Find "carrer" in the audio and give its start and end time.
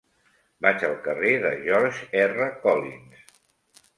1.07-1.33